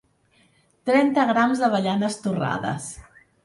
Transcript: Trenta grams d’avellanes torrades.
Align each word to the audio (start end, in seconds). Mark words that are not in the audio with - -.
Trenta 0.91 1.27
grams 1.33 1.61
d’avellanes 1.65 2.21
torrades. 2.27 2.93